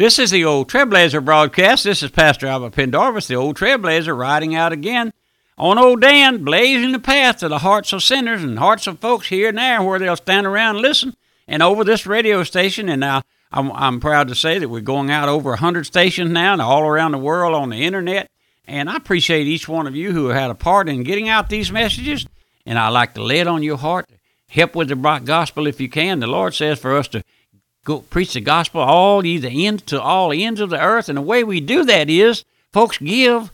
[0.00, 1.84] This is the Old Trailblazer broadcast.
[1.84, 5.12] This is Pastor Albert Pendarvis, the Old Trailblazer, riding out again
[5.58, 9.28] on Old Dan, blazing the path to the hearts of sinners and hearts of folks
[9.28, 11.14] here and there where they'll stand around and listen.
[11.46, 13.20] And over this radio station, and now
[13.52, 16.84] I'm, I'm proud to say that we're going out over 100 stations now and all
[16.84, 18.30] around the world on the internet.
[18.66, 21.70] And I appreciate each one of you who had a part in getting out these
[21.70, 22.26] messages.
[22.64, 24.08] And I like to lay it on your heart,
[24.48, 26.20] help with the gospel if you can.
[26.20, 27.22] The Lord says for us to
[27.84, 31.08] go preach the gospel all ye the ends to all ends of the earth.
[31.08, 33.50] And the way we do that is, folks give,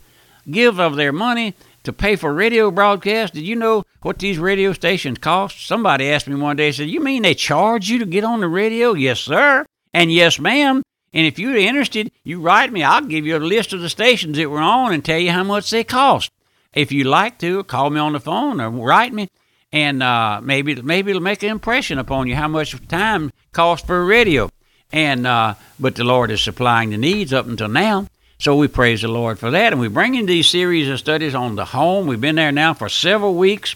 [0.49, 3.33] give of their money to pay for radio broadcasts.
[3.33, 5.65] Did you know what these radio stations cost?
[5.65, 8.47] Somebody asked me one day, said, You mean they charge you to get on the
[8.47, 8.93] radio?
[8.93, 9.65] Yes, sir.
[9.93, 10.83] And yes, ma'am.
[11.13, 12.83] And if you're interested, you write me.
[12.83, 15.43] I'll give you a list of the stations that we're on and tell you how
[15.43, 16.29] much they cost.
[16.73, 19.29] If you like to, call me on the phone or write me,
[19.77, 24.01] and uh, maybe maybe it'll make an impression upon you how much time costs for
[24.01, 24.49] a radio.
[24.91, 28.07] And uh, but the Lord is supplying the needs up until now.
[28.39, 29.73] So we praise the Lord for that.
[29.73, 32.07] And we bring in these series of studies on the home.
[32.07, 33.75] We've been there now for several weeks.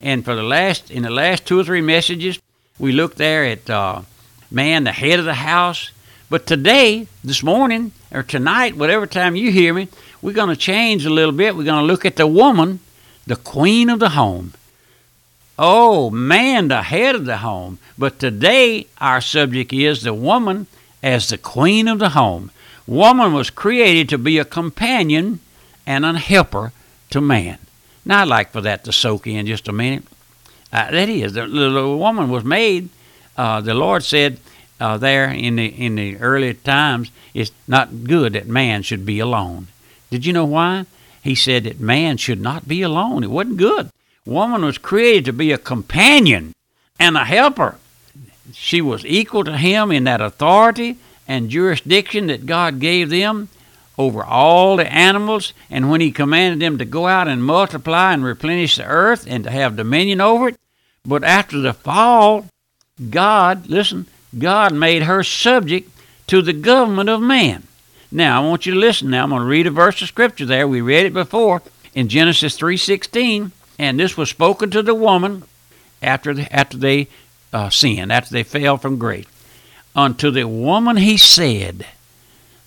[0.00, 2.38] And for the last, in the last two or three messages,
[2.78, 4.02] we looked there at uh,
[4.50, 5.90] man, the head of the house.
[6.30, 9.88] But today, this morning, or tonight, whatever time you hear me,
[10.20, 11.56] we're going to change a little bit.
[11.56, 12.80] We're going to look at the woman,
[13.26, 14.52] the queen of the home.
[15.58, 17.78] Oh, man, the head of the home.
[17.96, 20.66] But today, our subject is the woman
[21.02, 22.50] as the queen of the home.
[22.86, 25.40] Woman was created to be a companion
[25.86, 26.72] and a helper
[27.10, 27.58] to man.
[28.04, 30.04] Now, I'd like for that to soak in just a minute.
[30.72, 31.46] Uh, that is, the,
[31.96, 32.88] woman was made.
[33.36, 34.38] Uh, the Lord said
[34.80, 39.20] uh, there in the in the early times, it's not good that man should be
[39.20, 39.68] alone.
[40.10, 40.86] Did you know why?
[41.22, 43.24] He said that man should not be alone.
[43.24, 43.90] It wasn't good.
[44.26, 46.52] Woman was created to be a companion
[46.98, 47.76] and a helper.
[48.52, 53.48] She was equal to him in that authority and jurisdiction that God gave them
[53.96, 58.24] over all the animals, and when He commanded them to go out and multiply and
[58.24, 60.56] replenish the earth and to have dominion over it.
[61.04, 62.46] But after the fall,
[63.10, 64.06] God, listen,
[64.36, 65.90] God made her subject
[66.26, 67.64] to the government of man.
[68.10, 69.24] Now, I want you to listen now.
[69.24, 70.66] I'm going to read a verse of scripture there.
[70.66, 71.62] We read it before
[71.94, 75.44] in Genesis 3:16, and this was spoken to the woman
[76.02, 77.08] after the, after they
[77.52, 79.26] uh, sinned, after they fell from grace.
[79.96, 81.86] Unto the woman he said,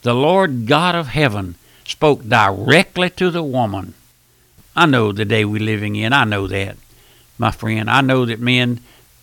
[0.01, 3.93] The Lord God of heaven spoke directly to the woman.
[4.75, 6.13] I know the day we're living in.
[6.13, 6.77] I know that,
[7.37, 7.89] my friend.
[7.89, 8.79] I know that men,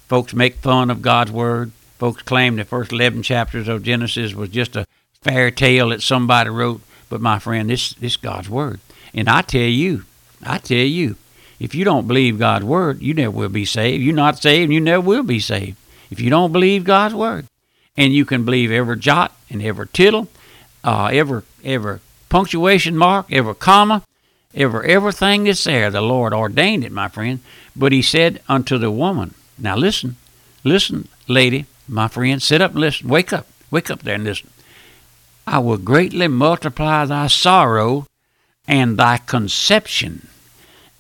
[0.09, 1.73] folks make fun of God's word.
[1.99, 4.87] Folks claim the first 11 chapters of Genesis was just a
[5.23, 6.83] fairy tale that somebody wrote.
[7.09, 8.81] But my friend, this this God's word.
[9.15, 10.05] And I tell you,
[10.43, 11.17] I tell you,
[11.65, 14.05] if you don't believe God's word, you never will be saved.
[14.05, 15.79] You're not saved, you never will be saved.
[16.11, 17.47] If you don't believe God's word
[17.97, 20.29] and you can believe every jot and every tittle,
[20.85, 24.03] uh, every every punctuation mark, every comma,
[24.55, 25.91] every everything that's there.
[25.91, 27.41] The Lord ordained it, my friend.
[27.75, 30.17] But He said unto the woman, "Now listen,
[30.65, 33.09] listen, lady, my friend, sit up and listen.
[33.09, 34.51] Wake up, wake up there and listen.
[35.47, 38.07] I will greatly multiply thy sorrow
[38.69, 40.29] and thy conception.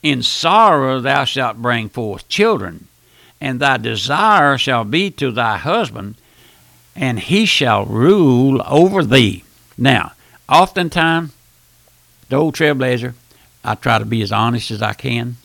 [0.05, 2.87] In sorrow thou shalt bring forth children,
[3.41, 6.15] and thy desire shall be to thy husband."
[6.97, 9.45] and he shall rule over thee.
[9.77, 10.13] Now,
[10.49, 11.33] oftentimes,
[12.29, 13.15] the old trailblazer,
[13.65, 15.37] I try to be as honest as I can.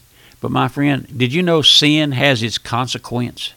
[0.42, 3.54] But my friend, did you know sin has its consequence?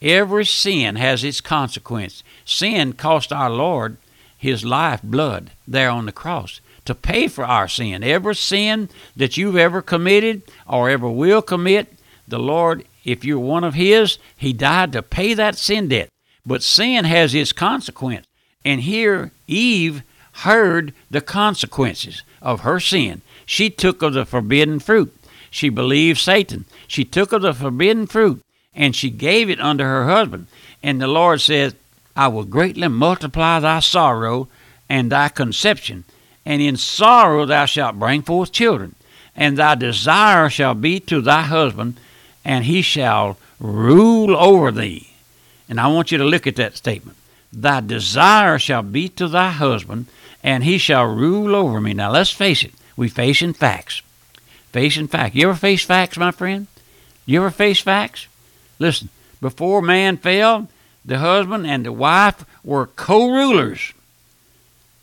[0.00, 2.22] Every sin has its consequence.
[2.44, 3.96] Sin cost our Lord
[4.36, 8.02] his life blood there on the cross to pay for our sin.
[8.02, 11.92] Every sin that you've ever committed or ever will commit,
[12.28, 16.08] the Lord, if you're one of his, he died to pay that sin debt.
[16.46, 18.26] But sin has its consequence.
[18.64, 20.02] And here Eve
[20.32, 23.22] heard the consequences of her sin.
[23.46, 25.14] She took of the forbidden fruit.
[25.50, 26.64] She believed Satan.
[26.86, 28.42] She took of the forbidden fruit
[28.74, 30.46] and she gave it unto her husband.
[30.82, 31.74] And the Lord says,
[32.16, 34.48] I will greatly multiply thy sorrow
[34.88, 36.04] and thy conception,
[36.44, 38.94] and in sorrow thou shalt bring forth children,
[39.36, 41.98] and thy desire shall be to thy husband,
[42.44, 45.10] and he shall rule over thee.
[45.68, 47.16] And I want you to look at that statement.
[47.52, 50.06] Thy desire shall be to thy husband,
[50.42, 51.94] and he shall rule over me.
[51.94, 54.02] Now let's face it, we facing facts.
[54.72, 55.34] Facing facts.
[55.34, 56.66] You ever face facts, my friend?
[57.26, 58.26] You ever face facts?
[58.78, 59.08] Listen,
[59.40, 60.68] before man fell,
[61.04, 63.93] the husband and the wife were co rulers,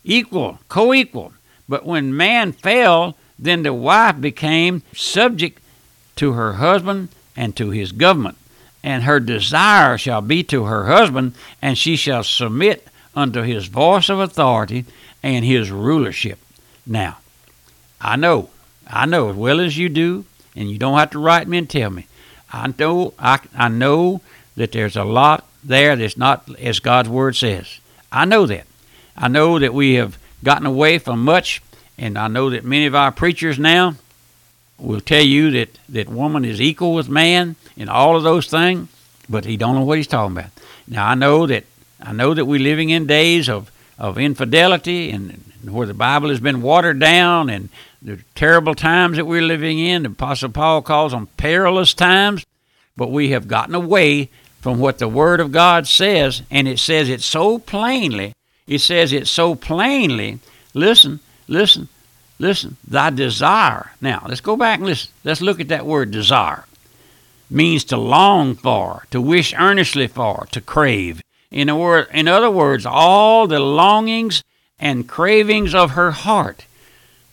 [0.04, 1.32] equal, co equal.
[1.68, 5.60] But when man fell, then the wife became subject
[6.16, 8.36] to her husband and to his government
[8.82, 14.08] and her desire shall be to her husband, and she shall submit unto his voice
[14.08, 14.84] of authority
[15.22, 16.38] and his rulership.
[16.86, 17.18] Now,
[18.00, 18.50] I know,
[18.86, 20.24] I know as well as you do,
[20.56, 22.06] and you don't have to write me and tell me.
[22.52, 24.20] I know, I, I know
[24.56, 27.78] that there's a lot there that's not as God's word says.
[28.10, 28.66] I know that.
[29.16, 31.62] I know that we have gotten away from much,
[31.98, 33.94] and I know that many of our preachers now
[34.78, 38.88] will tell you that, that woman is equal with man in all of those things,
[39.28, 40.50] but he don't know what he's talking about.
[40.88, 41.64] Now I know that
[42.04, 46.30] I know that we're living in days of, of infidelity and, and where the Bible
[46.30, 47.68] has been watered down and
[48.00, 50.02] the terrible times that we're living in.
[50.02, 52.44] The Apostle Paul calls them perilous times,
[52.96, 54.30] but we have gotten away
[54.60, 58.34] from what the Word of God says, and it says it so plainly.
[58.66, 60.38] It says it so plainly.
[60.74, 61.88] Listen, listen,
[62.38, 62.76] listen.
[62.86, 63.92] Thy desire.
[64.00, 65.10] Now, let's go back and listen.
[65.24, 66.64] Let's look at that word desire.
[67.50, 71.20] Means to long for, to wish earnestly for, to crave.
[71.50, 74.42] In, a word, in other words, all the longings
[74.78, 76.64] and cravings of her heart,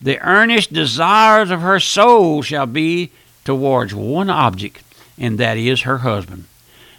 [0.02, 3.12] the earnest desires of her soul shall be
[3.46, 4.84] towards one object,
[5.18, 6.46] and that is her husband.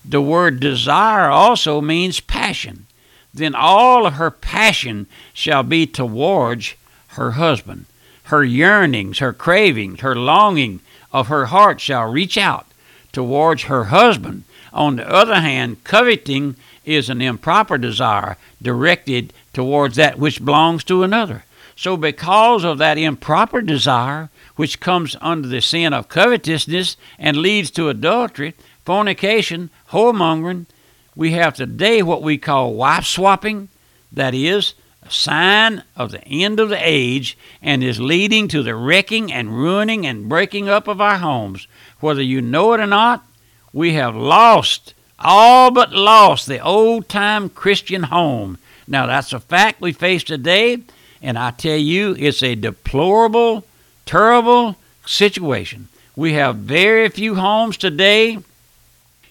[0.04, 2.86] The word desire also means passion.
[3.32, 6.74] Then all of her passion shall be towards
[7.08, 7.86] her husband.
[8.24, 10.80] Her yearnings, her cravings, her longing
[11.12, 12.66] of her heart shall reach out
[13.12, 14.44] towards her husband.
[14.72, 21.02] On the other hand, coveting is an improper desire directed towards that which belongs to
[21.02, 21.44] another.
[21.76, 27.70] So, because of that improper desire, which comes under the sin of covetousness and leads
[27.72, 28.54] to adultery,
[28.84, 30.66] fornication, whoremongering,
[31.14, 33.68] we have today what we call wife swapping,
[34.12, 38.74] that is, a sign of the end of the age and is leading to the
[38.74, 41.66] wrecking and ruining and breaking up of our homes.
[42.00, 43.24] Whether you know it or not,
[43.72, 48.58] we have lost all but lost the old time Christian home.
[48.86, 50.82] Now, that's a fact we face today,
[51.22, 53.64] and I tell you, it's a deplorable,
[54.06, 54.76] terrible
[55.06, 55.88] situation.
[56.16, 58.38] We have very few homes today.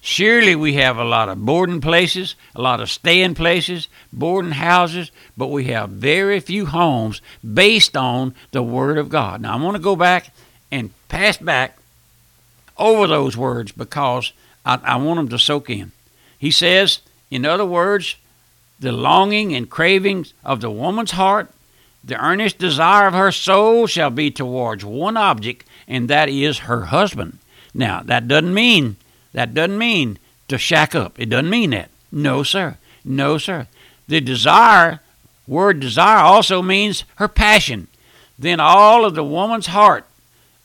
[0.01, 5.12] Surely we have a lot of boarding places, a lot of staying places, boarding houses,
[5.36, 7.22] but we have very few homes
[7.54, 9.42] based on the Word of God.
[9.42, 10.34] Now, I want to go back
[10.72, 11.78] and pass back
[12.78, 14.31] over those words because
[14.66, 15.92] I, I want them to soak in.
[16.38, 17.00] He says,
[17.30, 18.16] in other words,
[18.80, 21.51] the longing and cravings of the woman's heart,
[22.01, 26.86] the earnest desire of her soul shall be towards one object, and that is her
[26.86, 27.40] husband.
[27.74, 28.96] Now, that doesn't mean
[29.33, 30.17] that doesn't mean
[30.47, 31.19] to shack up.
[31.19, 31.89] It doesn't mean that.
[32.11, 32.77] No, sir.
[33.05, 33.67] No, sir.
[34.07, 34.99] The desire,
[35.47, 37.87] word desire also means her passion.
[38.37, 40.05] Then all of the woman's heart,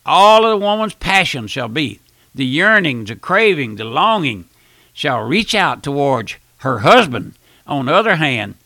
[0.06, 2.00] all of the woman's passion shall be
[2.34, 4.46] the yearning, the craving, the longing
[4.92, 7.34] shall reach out towards her husband.
[7.66, 8.56] On the other hand,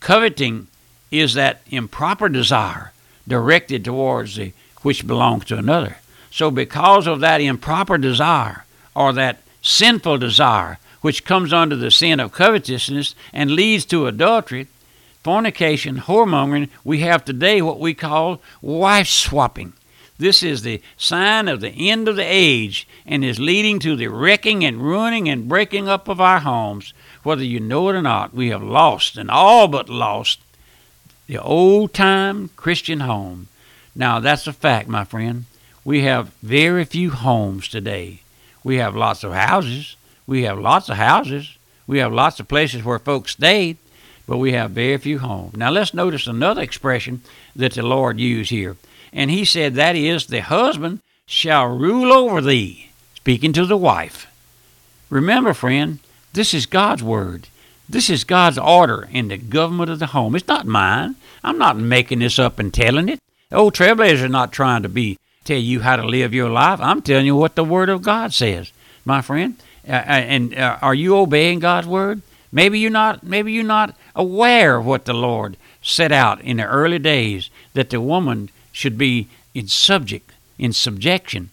[0.00, 0.66] coveting
[1.10, 2.92] is that improper desire
[3.28, 4.52] directed towards the
[4.82, 5.98] which belongs to another.
[6.30, 8.64] So because of that improper desire
[8.96, 14.66] or that sinful desire which comes under the sin of covetousness and leads to adultery,
[15.22, 19.72] fornication, whoremongering, we have today what we call wife swapping.
[20.18, 24.08] This is the sign of the end of the age and is leading to the
[24.08, 26.94] wrecking and ruining and breaking up of our homes.
[27.22, 30.40] Whether you know it or not, we have lost and all but lost
[31.26, 33.48] the old time Christian home.
[33.94, 35.44] Now, that's a fact, my friend.
[35.84, 38.20] We have very few homes today.
[38.66, 39.94] We have lots of houses.
[40.26, 41.56] We have lots of houses.
[41.86, 43.76] We have lots of places where folks stayed,
[44.26, 45.56] but we have very few homes.
[45.56, 47.22] Now, let's notice another expression
[47.54, 48.76] that the Lord used here.
[49.12, 54.26] And he said, That is, the husband shall rule over thee, speaking to the wife.
[55.10, 56.00] Remember, friend,
[56.32, 57.46] this is God's word.
[57.88, 60.34] This is God's order in the government of the home.
[60.34, 61.14] It's not mine.
[61.44, 63.20] I'm not making this up and telling it.
[63.52, 66.80] Old trailblazers are not trying to be tell you how to live your life.
[66.80, 68.72] I'm telling you what the Word of God says,
[69.04, 69.56] my friend.
[69.86, 72.22] Uh, uh and uh, are you obeying God's word?
[72.52, 73.22] Maybe you're not.
[73.22, 77.90] Maybe you're not aware of what the Lord set out in the early days that
[77.90, 81.50] the woman should be in subject, in subjection.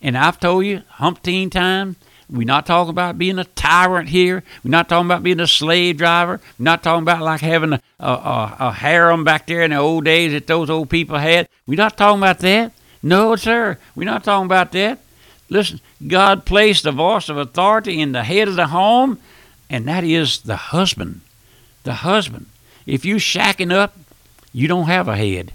[0.00, 1.96] And I've told you umpteen times,
[2.30, 4.42] we're not talking about being a tyrant here.
[4.64, 6.40] We're not talking about being a slave driver.
[6.58, 10.04] We're not talking about like having a, a, a harem back there in the old
[10.04, 11.48] days that those old people had.
[11.66, 12.72] We're not talking about that.
[13.04, 13.76] No, sir.
[13.94, 14.98] We're not talking about that.
[15.50, 19.18] Listen, God placed the voice of authority in the head of the home,
[19.68, 21.20] and that is the husband.
[21.82, 22.46] The husband.
[22.86, 23.94] If you shacking up,
[24.54, 25.52] you don't have a head.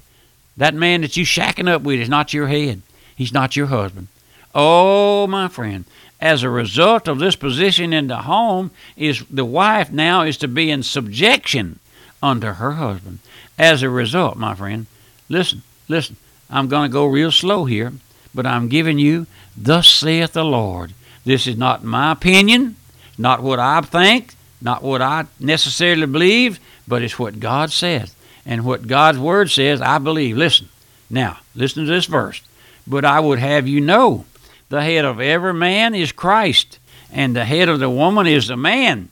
[0.57, 2.83] That man that you shacking up with is not your head.
[3.15, 4.09] He's not your husband.
[4.53, 5.85] Oh, my friend.
[6.21, 10.47] As a result of this position in the home, is the wife now is to
[10.47, 11.79] be in subjection
[12.21, 13.19] unto her husband.
[13.57, 14.85] As a result, my friend,
[15.29, 16.15] listen, listen,
[16.49, 17.93] I'm going to go real slow here,
[18.33, 20.93] but I'm giving you, thus saith the Lord.
[21.25, 22.75] This is not my opinion,
[23.17, 28.15] not what I think, not what I necessarily believe, but it's what God says.
[28.45, 30.37] And what God's word says, I believe.
[30.37, 30.69] Listen,
[31.09, 32.41] now, listen to this verse.
[32.87, 34.25] But I would have you know
[34.69, 36.79] the head of every man is Christ,
[37.11, 39.09] and the head of the woman is the man,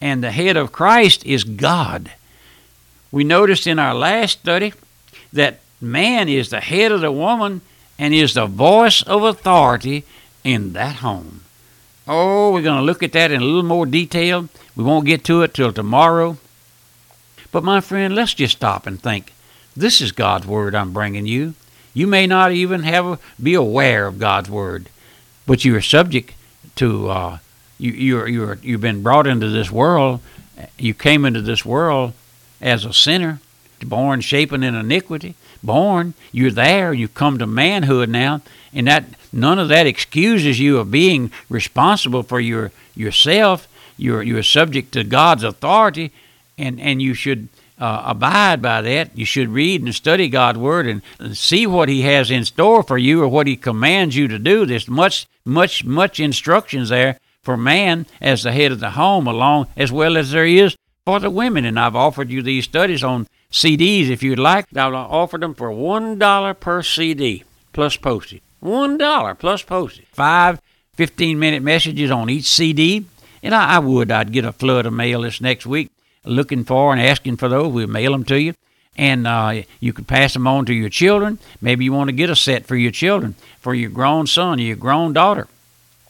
[0.00, 2.12] and the head of Christ is God.
[3.10, 4.72] We noticed in our last study
[5.32, 7.60] that man is the head of the woman
[7.98, 10.04] and is the voice of authority
[10.44, 11.42] in that home.
[12.08, 14.48] Oh, we're going to look at that in a little more detail.
[14.76, 16.36] We won't get to it till tomorrow.
[17.50, 19.32] But my friend, let's just stop and think.
[19.76, 21.54] This is God's word I'm bringing you.
[21.94, 24.88] You may not even have be aware of God's word,
[25.46, 26.34] but you are subject
[26.76, 27.38] to uh,
[27.78, 30.20] you you're you're you've been brought into this world.
[30.78, 32.12] You came into this world
[32.60, 33.40] as a sinner,
[33.82, 35.34] born shapen in iniquity.
[35.66, 36.92] Born, you're there.
[36.92, 38.40] You've come to manhood now,
[38.72, 43.68] and that none of that excuses you of being responsible for your yourself.
[43.98, 46.12] You're you're subject to God's authority,
[46.56, 49.16] and and you should uh, abide by that.
[49.16, 52.98] You should read and study God's word and see what He has in store for
[52.98, 54.66] you or what He commands you to do.
[54.66, 59.68] There's much, much, much instructions there for man as the head of the home, along
[59.76, 61.64] as well as there is for the women.
[61.64, 64.66] And I've offered you these studies on CDs if you'd like.
[64.76, 68.42] I'll offer them for one dollar per CD plus postage.
[68.60, 70.06] One dollar plus postage.
[70.12, 70.60] Five
[70.94, 73.04] 15 minute messages on each CD.
[73.42, 75.90] And I, I would, I'd get a flood of mail this next week
[76.26, 78.54] looking for and asking for those, we'll mail them to you.
[78.96, 81.38] And uh, you can pass them on to your children.
[81.60, 84.62] Maybe you want to get a set for your children, for your grown son or
[84.62, 85.48] your grown daughter.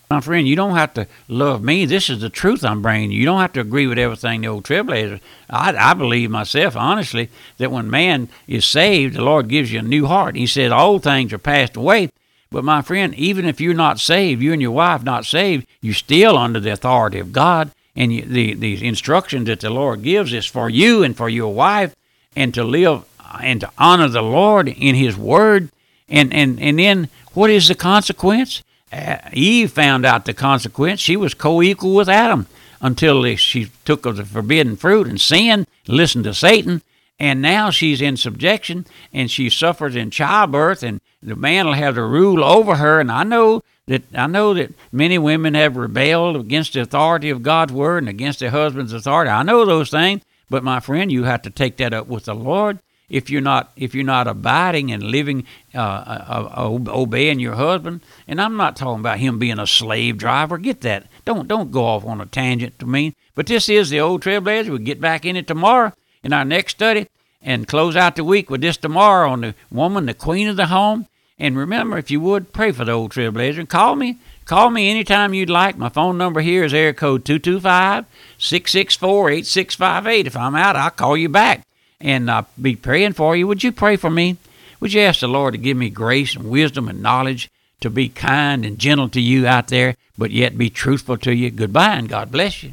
[0.09, 1.85] My friend, you don't have to love me.
[1.85, 3.19] This is the truth I'm bringing you.
[3.19, 5.21] You don't have to agree with everything the old trailblazers.
[5.51, 9.83] I, I believe myself, honestly, that when man is saved, the Lord gives you a
[9.83, 10.37] new heart.
[10.37, 12.11] He said, Old things are passed away.
[12.53, 15.95] But my friend, even if you're not saved, you and your wife not saved, you're
[15.95, 20.33] still under the authority of God and you, the the instruction that the Lord gives
[20.33, 21.97] is for you and for your wife,
[22.37, 23.05] and to live
[23.43, 25.71] and to honor the Lord in His Word,
[26.09, 28.63] and and and then what is the consequence?
[28.97, 31.01] Uh, Eve found out the consequence.
[31.01, 32.47] She was co-equal with Adam
[32.81, 36.83] until she took of the forbidden fruit and sinned, listened to Satan,
[37.19, 41.95] and now she's in subjection and she suffers in childbirth, and the man will have
[41.95, 43.01] to rule over her.
[43.01, 47.43] And I know that I know that many women have rebelled against the authority of
[47.43, 49.31] God's word and against their husband's authority.
[49.31, 52.35] I know those things, but my friend, you have to take that up with the
[52.35, 52.79] Lord.
[53.09, 55.45] If you're not if you're not abiding and living
[55.75, 60.19] uh, uh, uh, obeying your husband, and I'm not talking about him being a slave
[60.19, 60.59] driver.
[60.59, 61.07] Get that?
[61.25, 63.15] Don't don't go off on a tangent to me.
[63.35, 64.71] But this is the old trailblazer.
[64.71, 65.93] We'll get back in it tomorrow
[66.25, 67.07] in our next study
[67.41, 70.67] and close out the week with this tomorrow on the woman, the queen of the
[70.67, 71.07] home.
[71.39, 73.59] And remember, if you would, pray for the old trailblazer.
[73.59, 74.19] And call me.
[74.47, 75.77] Call me anytime you'd like.
[75.77, 78.07] My phone number here is air code 225
[78.39, 80.27] 664 8658.
[80.27, 81.66] If I'm out, I'll call you back
[82.01, 83.47] and I'll be praying for you.
[83.47, 84.37] Would you pray for me?
[84.81, 87.51] Would you ask the Lord to give me grace and wisdom and knowledge
[87.81, 91.51] to be kind and gentle to you out there, but yet be truthful to you?
[91.51, 92.73] Goodbye and God bless you.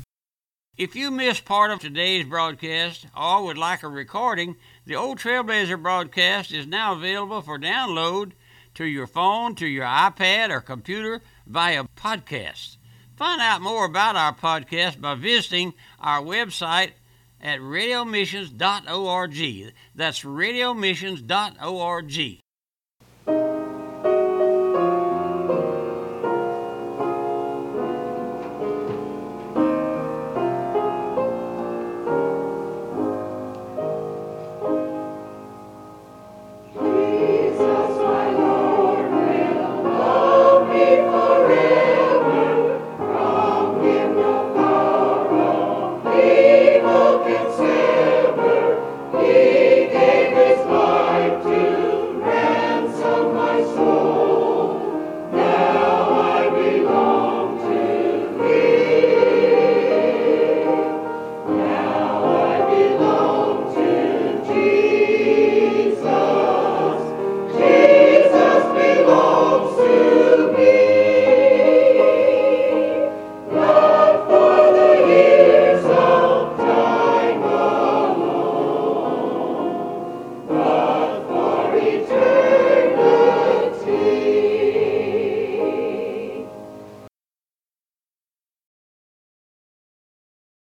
[0.75, 5.81] If you missed part of today's broadcast or would like a recording, the Old Trailblazer
[5.81, 8.31] broadcast is now available for download
[8.73, 12.77] to your phone, to your iPad, or computer via podcast.
[13.15, 16.93] Find out more about our podcast by visiting our website
[17.43, 19.73] at radiomissions.org.
[19.93, 22.43] That's radiomissions.org.